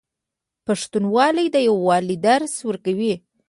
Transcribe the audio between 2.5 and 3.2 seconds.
ورکوي.